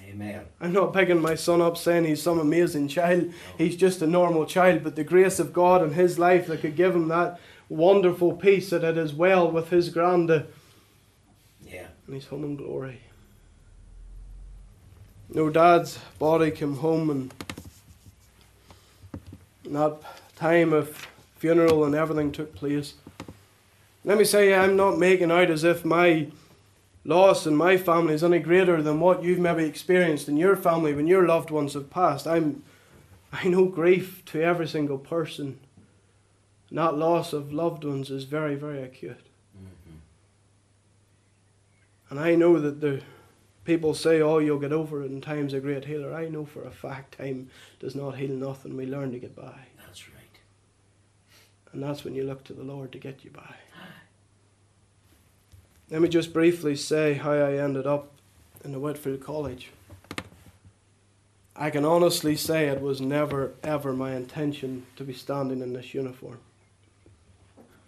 [0.08, 0.46] Amen.
[0.60, 3.32] I'm not picking my son up saying he's some amazing child.
[3.58, 6.76] He's just a normal child, but the grace of God in his life that could
[6.76, 10.46] give him that wonderful peace that it is well with his granda.
[11.66, 11.86] Yeah.
[12.06, 13.00] And he's home in glory.
[15.30, 17.34] No, Dad's body came home, and
[19.64, 19.96] that
[20.36, 22.94] time of funeral and everything took place.
[24.04, 26.28] Let me say, I'm not making out as if my
[27.04, 30.94] loss in my family is any greater than what you've maybe experienced in your family
[30.94, 32.26] when your loved ones have passed.
[32.26, 32.62] I'm,
[33.32, 35.58] I know grief to every single person
[36.74, 39.28] and that loss of loved ones is very, very acute.
[39.56, 39.96] Mm-hmm.
[42.10, 43.00] And I know that the
[43.64, 46.12] people say, oh, you'll get over it and time's a great healer.
[46.12, 48.76] I know for a fact time does not heal nothing.
[48.76, 49.66] We learn to get by.
[49.86, 50.40] That's right.
[51.72, 53.54] And that's when you look to the Lord to get you by.
[55.94, 58.10] Let me just briefly say how I ended up
[58.64, 59.70] in the Whitefield College.
[61.54, 65.94] I can honestly say it was never, ever my intention to be standing in this
[65.94, 66.40] uniform.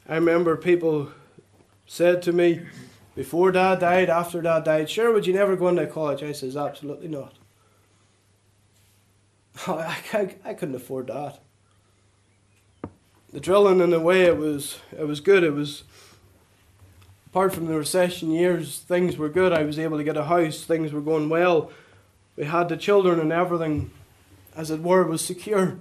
[0.08, 1.10] I remember people
[1.84, 2.66] said to me
[3.16, 6.22] before dad died, after dad died, sure, would you never go into college?
[6.22, 7.34] I says, absolutely not.
[9.66, 11.40] I, I, I couldn't afford that.
[13.32, 15.42] The drilling, in a way, it was it was good.
[15.42, 15.82] It was
[17.36, 19.52] apart from the recession years, things were good.
[19.52, 20.64] I was able to get a house.
[20.64, 21.70] Things were going well.
[22.34, 23.90] We had the children, and everything,
[24.56, 25.76] as it were, was secure.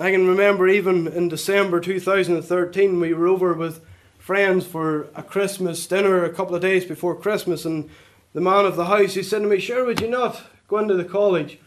[0.00, 3.84] I can remember even in December 2013, we were over with
[4.18, 7.90] friends for a Christmas dinner a couple of days before Christmas, and
[8.32, 10.94] the man of the house he said to me, "Sure, would you not go into
[10.94, 11.58] the college?"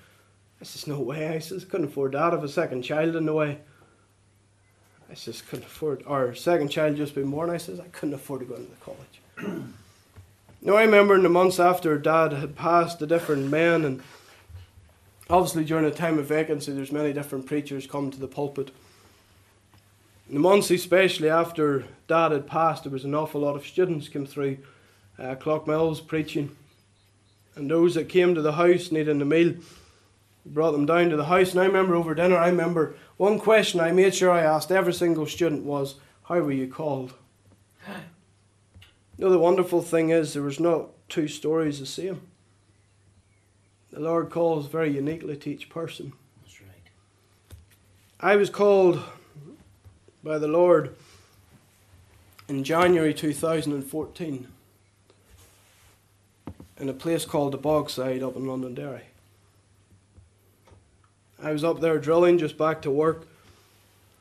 [0.59, 2.33] I says, "No way." I says, "Couldn't afford that.
[2.33, 3.59] of a second child in the way."
[5.09, 7.49] I just "Couldn't afford." Our second child just been born.
[7.49, 9.65] I says, "I couldn't afford to go into the college."
[10.61, 14.01] now I remember in the months after Dad had passed, the different men and
[15.29, 18.71] Obviously, during a time of vacancy, there's many different preachers come to the pulpit.
[20.27, 24.09] In the months, especially after Dad had passed, there was an awful lot of students
[24.09, 24.57] came through
[25.19, 26.55] uh, Clough preaching.
[27.55, 29.53] And those that came to the house needing a meal,
[30.53, 31.51] brought them down to the house.
[31.51, 34.93] And I remember over dinner, I remember one question I made sure I asked every
[34.93, 37.13] single student was, How were you called?
[37.87, 42.21] You know, the wonderful thing is, there was not two stories the same.
[43.91, 46.13] The Lord calls very uniquely to each person.
[46.41, 46.69] That's right.
[48.19, 49.03] I was called
[50.23, 50.95] by the Lord
[52.47, 54.47] in January 2014
[56.79, 59.03] in a place called the Bogside up in Londonderry.
[61.41, 63.27] I was up there drilling, just back to work.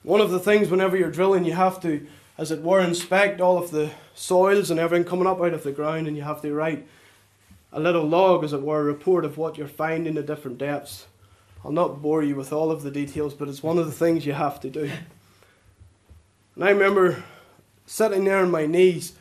[0.03, 2.07] One of the things, whenever you're drilling, you have to
[2.39, 5.73] as it were, inspect all of the soils and everything coming up out of the
[5.73, 6.87] ground, and you have to write
[7.73, 11.09] a little log, as it were, a report of what you're finding at different depths.
[11.65, 14.25] I'll not bore you with all of the details, but it's one of the things
[14.25, 14.89] you have to do.
[16.55, 17.25] And I remember
[17.87, 19.15] sitting there on my knees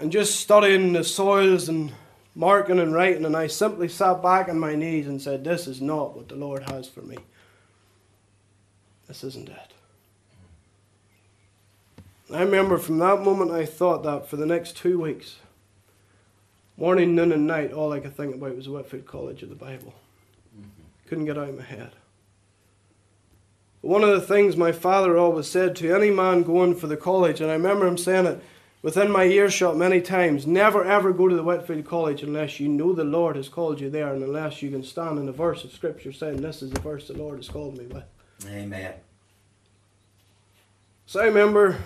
[0.00, 1.92] and just studying the soils and
[2.38, 5.82] marking and writing, and I simply sat back on my knees and said, This is
[5.82, 7.18] not what the Lord has for me.
[9.08, 9.72] This isn't it.
[12.32, 15.36] I remember from that moment I thought that for the next two weeks,
[16.76, 19.94] morning, noon, and night, all I could think about was Whitefield College of the Bible.
[20.56, 21.08] Mm-hmm.
[21.08, 21.90] Couldn't get out of my head.
[23.80, 27.40] One of the things my father always said to any man going for the college,
[27.40, 28.40] and I remember him saying it
[28.88, 32.94] within my earshot many times never ever go to the Whitefield College unless you know
[32.94, 35.74] the Lord has called you there and unless you can stand in a verse of
[35.74, 38.04] Scripture saying, This is the verse the Lord has called me with.
[38.46, 38.94] Amen.
[41.04, 41.76] So I remember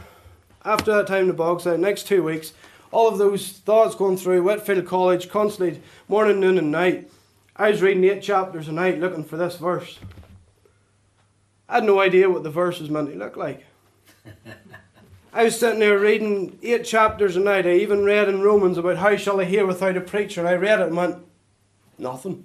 [0.64, 2.52] after that time in the box, that next two weeks,
[2.92, 7.10] all of those thoughts going through Whitefield College constantly, morning, noon, and night.
[7.56, 9.98] I was reading eight chapters a night looking for this verse.
[11.68, 13.66] I had no idea what the verse was meant to look like.
[15.34, 17.66] I was sitting there reading eight chapters a night.
[17.66, 20.40] I even read in Romans about how shall I hear without a preacher.
[20.40, 21.24] And I read it and went,
[21.96, 22.44] nothing.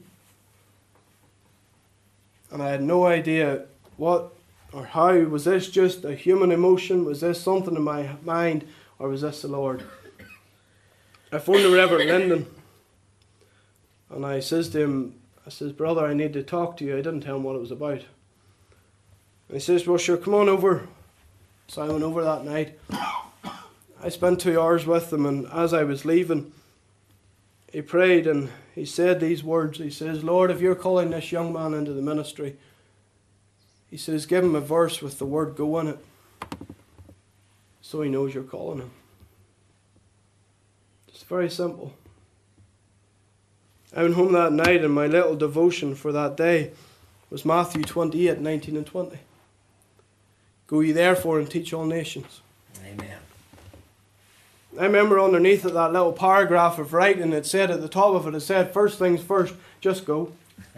[2.49, 3.65] And I had no idea
[3.97, 4.33] what
[4.71, 5.13] or how.
[5.13, 7.03] Was this just a human emotion?
[7.03, 8.65] Was this something in my mind?
[8.99, 9.83] Or was this the Lord?
[11.31, 12.45] I phoned the Reverend Linden.
[14.09, 15.15] And I says to him,
[15.45, 16.93] I says, Brother, I need to talk to you.
[16.93, 18.05] I didn't tell him what it was about.
[19.49, 20.87] And he says, Well, sure, come on over.
[21.67, 22.79] So I went over that night.
[24.01, 26.51] I spent two hours with him, and as I was leaving,
[27.71, 29.77] he prayed and he said these words.
[29.77, 32.55] He says, Lord, if you're calling this young man into the ministry,
[33.89, 35.99] he says, give him a verse with the word go in it
[37.81, 38.91] so he knows you're calling him.
[41.07, 41.93] It's very simple.
[43.95, 46.71] I went home that night and my little devotion for that day
[47.29, 49.19] was Matthew 28 19 and 20.
[50.67, 52.41] Go ye therefore and teach all nations.
[52.85, 53.17] Amen.
[54.79, 58.27] I remember underneath it that little paragraph of writing, it said at the top of
[58.27, 60.33] it, it said, First things first, just go.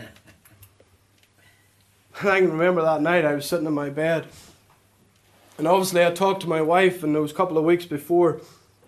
[2.22, 4.28] I can remember that night I was sitting in my bed.
[5.58, 8.40] And obviously I talked to my wife and it was a couple of weeks before.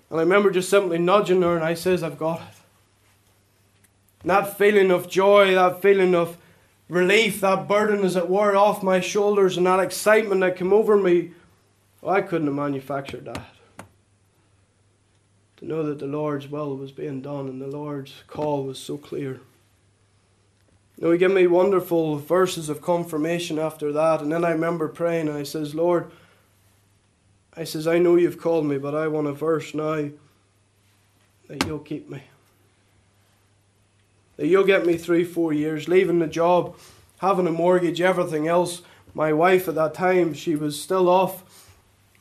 [0.09, 2.55] And I remember just simply nudging her and I says, I've got it.
[4.21, 6.37] And that feeling of joy, that feeling of
[6.91, 10.97] relief, that burden as it were off my shoulders, and that excitement that came over
[10.97, 11.31] me,
[12.01, 13.55] well, I couldn't have manufactured that.
[15.57, 18.97] To know that the Lord's will was being done and the Lord's call was so
[18.97, 19.39] clear.
[20.99, 25.29] You he gave me wonderful verses of confirmation after that, and then I remember praying,
[25.29, 26.11] and I says, Lord,
[27.55, 30.09] I says, I know you've called me, but I want a verse now
[31.47, 32.23] that you'll keep me
[34.45, 36.77] you'll get me three, four years, leaving the job,
[37.19, 38.81] having a mortgage, everything else.
[39.13, 41.43] My wife at that time, she was still off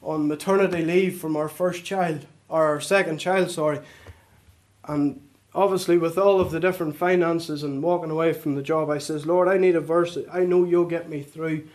[0.03, 3.81] on maternity leave from our first child, or our second child, sorry.
[4.85, 5.21] And
[5.55, 9.27] obviously, with all of the different finances and walking away from the job, I says,
[9.27, 10.19] Lord, I need a verse.
[10.33, 11.69] I know you'll get me through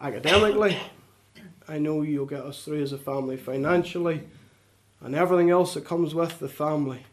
[0.00, 0.78] academically.
[1.68, 4.22] I know you'll get us through as a family financially
[5.00, 7.04] and everything else that comes with the family.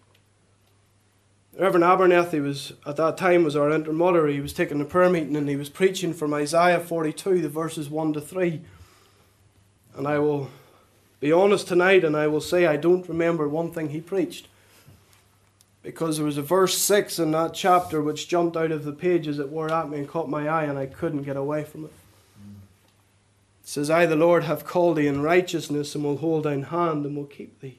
[1.58, 4.30] Reverend Abernethy was at that time was our intermodder.
[4.30, 7.90] He was taking a prayer meeting and he was preaching from Isaiah 42, the verses
[7.90, 8.62] 1 to 3.
[9.96, 10.50] And I will
[11.22, 14.50] be honest tonight and I will say I don't remember one thing he preached.
[15.82, 19.38] Because there was a verse 6 in that chapter which jumped out of the pages
[19.38, 21.94] that were at me and caught my eye and I couldn't get away from it.
[23.64, 27.06] It says, I, the Lord, have called thee in righteousness and will hold thine hand
[27.06, 27.78] and will keep thee.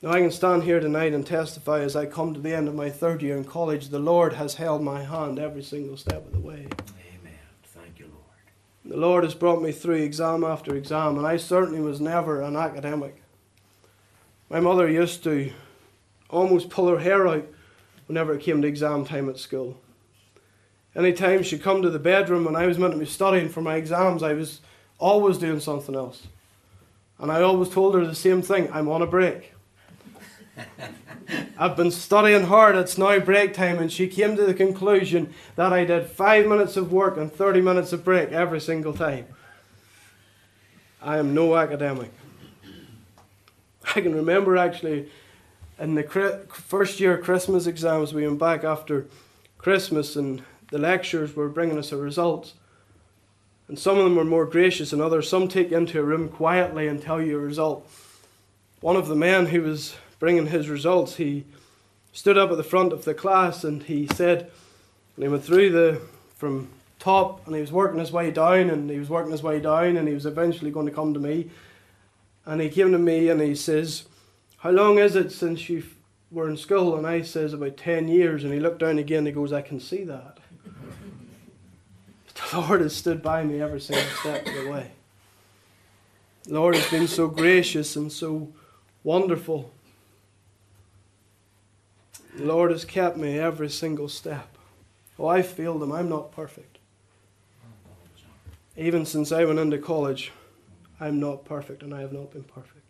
[0.00, 2.74] Now, I can stand here tonight and testify as I come to the end of
[2.76, 6.32] my third year in college, the Lord has held my hand every single step of
[6.32, 6.68] the way.
[6.70, 7.38] Amen.
[7.64, 8.36] Thank you, Lord.
[8.84, 12.54] The Lord has brought me through exam after exam, and I certainly was never an
[12.54, 13.20] academic.
[14.48, 15.50] My mother used to
[16.30, 17.48] almost pull her hair out
[18.06, 19.80] whenever it came to exam time at school.
[20.94, 23.74] Anytime she'd come to the bedroom when I was meant to be studying for my
[23.74, 24.60] exams, I was
[25.00, 26.28] always doing something else.
[27.18, 29.54] And I always told her the same thing I'm on a break.
[31.58, 35.72] I've been studying hard, it's now break time, and she came to the conclusion that
[35.72, 39.26] I did five minutes of work and 30 minutes of break every single time.
[41.02, 42.10] I am no academic.
[43.94, 45.08] I can remember actually
[45.78, 46.02] in the
[46.50, 49.06] first year Christmas exams, we went back after
[49.58, 52.54] Christmas and the lecturers were bringing us the results.
[53.68, 55.28] And some of them were more gracious than others.
[55.28, 57.88] Some take you into a room quietly and tell you a result.
[58.80, 61.44] One of the men who was bringing his results, he
[62.12, 64.50] stood up at the front of the class and he said,
[65.16, 66.00] and he went through the
[66.36, 69.60] from top and he was working his way down and he was working his way
[69.60, 71.50] down and he was eventually going to come to me.
[72.46, 74.04] And he came to me and he says,
[74.58, 75.84] How long is it since you
[76.30, 76.96] were in school?
[76.96, 78.44] And I says, About 10 years.
[78.44, 80.38] And he looked down again and he goes, I can see that.
[82.50, 84.90] the Lord has stood by me every single step of the way.
[86.44, 88.48] The Lord has been so gracious and so
[89.04, 89.72] wonderful.
[92.38, 94.56] The Lord has kept me every single step.
[95.18, 95.90] Oh, I failed him.
[95.90, 96.78] I'm not perfect.
[98.76, 100.30] Even since I went into college,
[101.00, 102.84] I'm not perfect and I have not been perfect.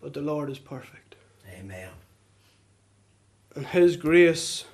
[0.00, 1.16] But the Lord is perfect.
[1.52, 1.90] Amen.
[3.54, 4.64] And His grace,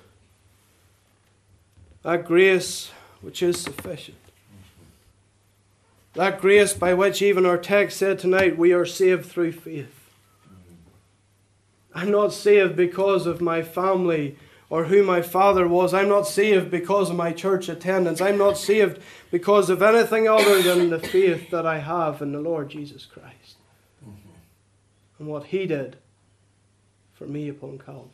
[2.03, 4.17] that grace which is sufficient,
[6.13, 10.00] that grace by which even our text said tonight, we are saved through faith.
[11.93, 14.37] I'm not saved because of my family
[14.69, 15.93] or who my father was.
[15.93, 18.21] I'm not saved because of my church attendance.
[18.21, 22.39] I'm not saved because of anything other than the faith that I have in the
[22.39, 23.57] Lord Jesus Christ
[24.03, 24.29] mm-hmm.
[25.19, 25.97] and what He did
[27.13, 28.07] for me upon Calvary.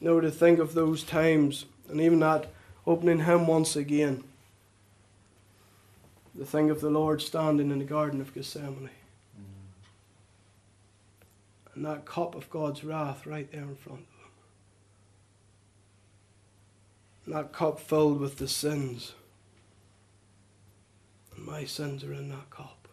[0.00, 2.50] You know, to think of those times and even that
[2.86, 4.22] opening hymn once again.
[6.34, 8.90] The thing of the Lord standing in the Garden of Gethsemane
[11.74, 14.30] and that cup of God's wrath right there in front of them.
[17.26, 19.12] And that cup filled with the sins.
[21.34, 22.88] And my sins are in that cup.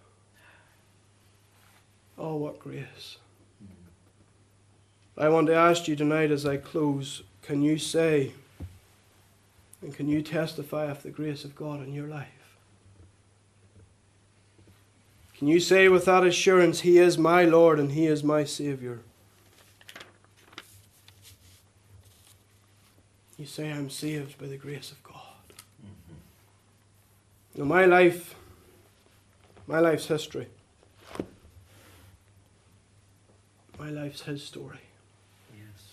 [2.17, 3.17] Oh, what grace.
[5.17, 8.33] I want to ask you tonight as I close can you say
[9.81, 12.40] and can you testify of the grace of God in your life?
[15.41, 18.99] Can you say with that assurance, He is my Lord and He is my Savior?
[23.39, 25.15] You say, I'm saved by the grace of God.
[25.83, 27.59] Mm-hmm.
[27.59, 28.35] Now, my life,
[29.65, 30.45] my life's history,
[33.79, 34.81] my life's His story.
[35.55, 35.87] Yes.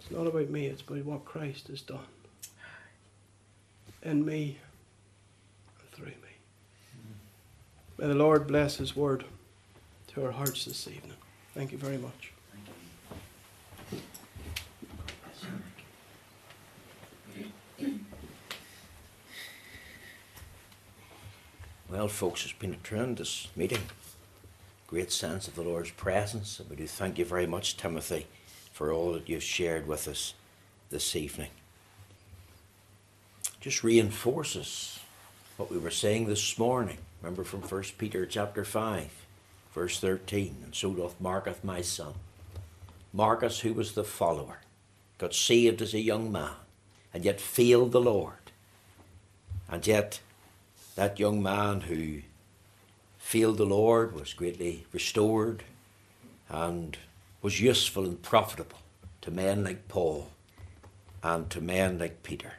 [0.00, 2.00] It's not about me, it's about what Christ has done
[4.02, 4.58] in me
[8.02, 9.24] May the Lord bless His word
[10.08, 11.16] to our hearts this evening.
[11.54, 12.32] Thank you very much.
[21.88, 23.82] Well, folks, it's been a tremendous meeting.
[24.88, 26.58] Great sense of the Lord's presence.
[26.58, 28.26] And we do thank you very much, Timothy,
[28.72, 30.34] for all that you've shared with us
[30.90, 31.50] this evening.
[33.60, 34.98] Just reinforces
[35.56, 39.08] what we were saying this morning Remember from 1 Peter chapter 5,
[39.72, 40.56] verse 13.
[40.64, 42.14] And so doth Marcus my son.
[43.12, 44.58] Marcus, who was the follower,
[45.18, 46.50] got saved as a young man,
[47.14, 48.34] and yet failed the Lord.
[49.68, 50.18] And yet,
[50.96, 52.22] that young man who
[53.18, 55.62] failed the Lord was greatly restored
[56.48, 56.98] and
[57.40, 58.78] was useful and profitable
[59.20, 60.32] to men like Paul
[61.22, 62.54] and to men like Peter.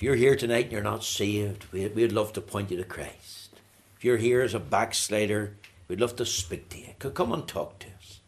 [0.00, 3.50] If you're here tonight and you're not saved, we'd love to point you to Christ.
[3.98, 5.56] If you're here as a backslider,
[5.88, 6.94] we'd love to speak to you.
[6.98, 8.20] Come and talk to us.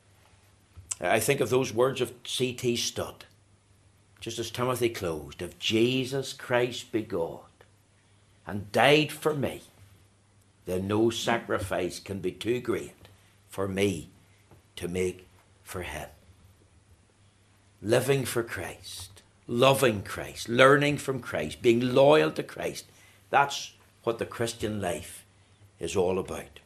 [1.00, 2.76] I think of those words of C.T.
[2.76, 3.24] Studd,
[4.20, 7.40] just as Timothy closed, if Jesus Christ be God
[8.46, 9.62] and died for me,
[10.66, 13.08] then no sacrifice can be too great
[13.48, 14.10] for me
[14.76, 15.26] to make
[15.62, 16.10] for him.
[17.80, 19.11] Living for Christ
[19.46, 22.86] loving Christ, learning from Christ, being loyal to Christ.
[23.30, 23.72] That's
[24.04, 25.24] what the Christian life
[25.78, 26.60] is all about.